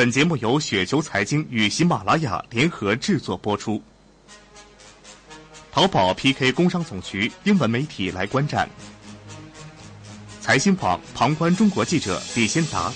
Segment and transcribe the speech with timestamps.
[0.00, 3.82] 本节目由雪球财经与喜马拉雅联合制作播出。
[5.70, 8.66] 淘宝 PK 工商总局，英文媒体来观战。
[10.40, 12.90] 财新网旁观中国记者李先达。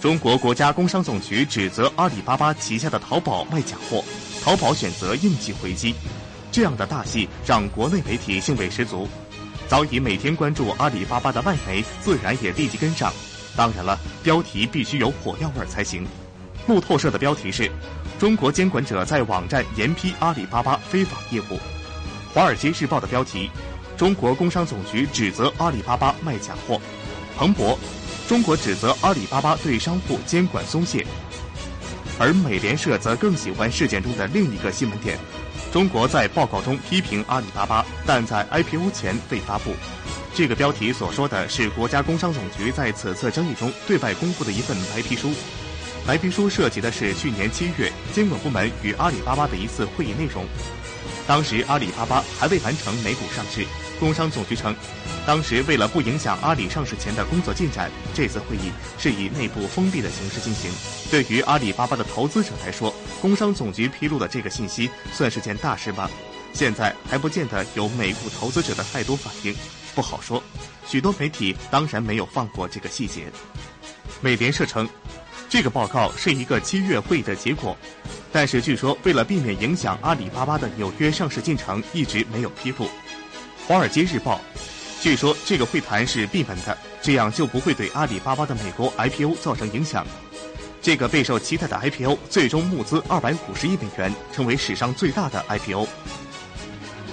[0.00, 4.04] 中国国家工商总局指责阿里巴巴旗下的淘宝卖假货，
[4.44, 5.92] 淘宝选择应急回击。
[6.52, 9.08] 这样的大戏让国内媒体兴味十足，
[9.66, 13.12] 早已每天关注阿里巴巴的外媒自然也立即跟上。
[13.56, 16.06] 当然了，标题必须有火药味才行。
[16.66, 17.70] 路透社的标题是：
[18.18, 21.58] 中国监管者在网站严批阿里巴巴非法业务。
[22.32, 23.50] 华尔街日报的标题：
[23.96, 26.80] 中国工商总局指责阿里巴巴卖假货。
[27.36, 27.78] 彭博：
[28.28, 31.04] 中国指责阿里巴巴对商户监管松懈。
[32.18, 35.18] 而美联社则更喜欢事件中的另一个新闻点。
[35.72, 39.74] 中国在报告中批评阿里巴巴，但在 IPO 前未发布。
[40.34, 45.32] 这个标题所说的是国家工商总局在此次争议中对外公布的一份白皮书。
[46.06, 50.46] 白皮书涉及的是去年七月监管部门与阿里巴巴的一次会议内容。
[51.26, 53.66] 当时阿里巴巴还未完成美股上市。
[53.98, 54.74] 工商总局称，
[55.26, 60.70] 当时为了不影响阿里上市前的工作进展，这次会议是以内部封闭的形式进行。
[61.10, 66.10] 对于阿里巴巴的投资者来说，工商总局披露的这个信息算是件大事吧？
[66.54, 69.54] 现在还不见得有美股投资者的太多反应，
[69.94, 70.42] 不好说。
[70.86, 73.26] 许多媒体当然没有放过这个细节。
[74.20, 74.88] 美联社称，
[75.48, 77.76] 这个报告是一个七月会的结果，
[78.32, 82.88] 但是据说为了避免影响阿里巴巴的纽约上市进程，一直没有批复。
[83.68, 84.40] 华尔街日报，
[85.00, 90.04] 据说这个会谈是闭门的，这样就不会对阿里巴巴的美国 IPO 造成影响。
[90.82, 95.86] 这个备受期待的 IPO 最终募资二百五十亿美元，成为史上最大的 IPO。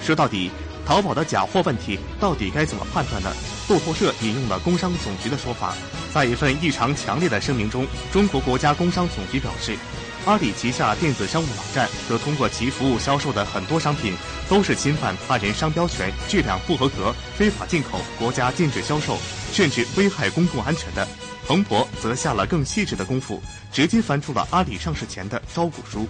[0.02, 0.50] 说到底，
[0.88, 3.30] 淘宝的假货问题到底该怎么判断呢？
[3.68, 5.74] 路透社引用了工商总局的说法，
[6.14, 9.76] 在一份异常强烈的声明中，中国国家工商总局表示。
[10.24, 14.14] 阿里旗下电子商务网站和通过其服务销售的很多商品，
[14.48, 19.18] 都是侵犯他人商标权、质量不合格、非法进口、国家禁止销售，
[19.52, 21.06] 甚至危害公共安全的。
[21.46, 26.08] 彭博则下了更细致的功夫，直接翻出了阿里上市前的招股书。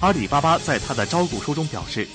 [0.00, 2.06] 阿里巴巴在他的招股书中表示，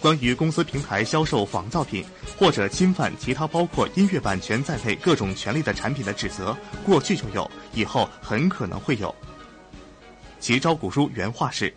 [0.00, 2.04] 关于公司平台销售仿造品
[2.38, 9.12] 或者侵犯其他包括音乐版权在内各种权利的产品的指责，过去就有，以后很可能会有。
[10.38, 11.74] 其招股书原话是：“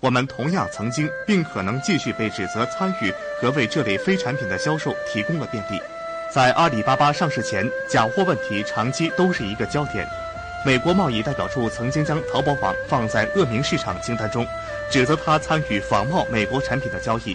[0.00, 5.80] 我们同样曾经，并可能继续被指责参与和为这类非产品的销售提供了便利。
[6.32, 10.06] 在阿里巴巴上市前，假货问题长期都是一个焦点。
[10.64, 14.46] 美国贸易代表处曾经将淘宝网放在恶名市场清单中，
[14.90, 17.34] 指责它参与仿冒美国产品的交易。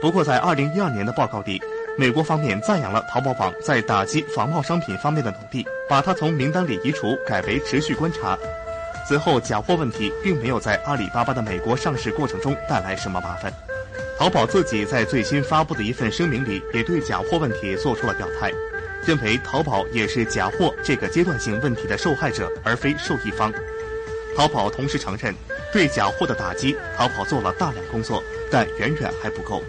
[0.00, 1.60] 不过，在2012年的报告里，
[1.98, 8.38] 美国方面赞扬了淘宝网在打击仿冒商品方面的努力，把它从名单里移除，改为持续观察。”
[9.04, 13.52] 此后，假货问题并没有在阿里巴巴的美国上市过程中带来什么麻烦。
[14.16, 18.52] 淘宝自己在最新发布的一份声明里，也对假货问题做出了表态，
[19.06, 23.52] 认为淘宝也是假货这个阶段性问题的受害者，而非受益方。
[24.36, 25.34] 淘宝同时承认，
[25.72, 29.62] 对假货的打击，淘宝做了大量工作，但远远还不够。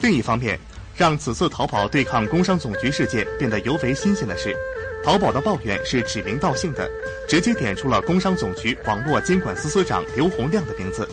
[0.00, 0.58] 另一方面，
[0.96, 4.54] 让此次淘宝对抗工商总局事件变得尤为新鲜的是。
[5.04, 6.88] 淘宝的抱怨是指名道姓的，
[7.26, 11.08] 直接点出了工商总局网络监管司司长刘洪亮的名字，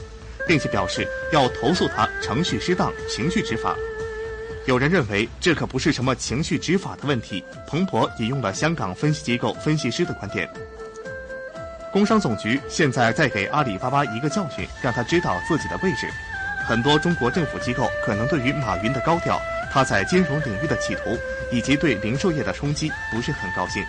[0.46, 3.76] 并且表示要投诉他程序失当、情绪执法。
[4.66, 7.44] 有人认为这可不是什么情绪执法的问题。
[7.66, 10.48] 彭博引用了香港分析机构分析师的观点：
[11.92, 16.08] 工商总局现在在给阿里巴巴一个教训，让他知道自己的位置。
[16.68, 19.40] 很多中国政府机构可能对于马云的高调。
[19.72, 21.16] 他在金融领域的企图，
[21.52, 23.84] 以及对零售业的冲击，不是很高兴。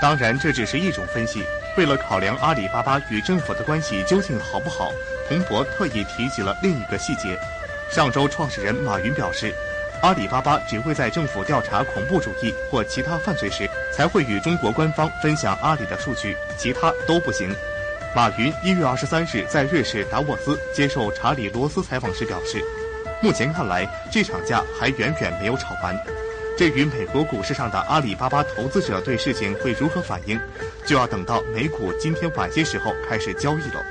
[0.00, 1.44] 当然，这只是一种分析。
[1.76, 4.90] 为了考量阿里巴巴与政府的关系究竟好不好，
[5.28, 7.38] 彭博特意提及了另一个细节。
[7.90, 9.52] 上周，创始人马云表示，
[10.02, 17.54] 阿里巴巴只会在政府调查恐怖主义或其他犯罪时，才会与中国官方分享阿里的数据，其他都不行。
[18.14, 22.62] 马云一月二十三日在瑞士达沃斯接受查理罗斯采访时表示。
[23.20, 25.98] 目前看来，这场架还远远没有吵完。
[26.56, 30.38] 至于美国股市上的阿里巴巴投资者对事情会如何反应，
[30.84, 33.84] 就要等到美股今天晚些时候开始交易了。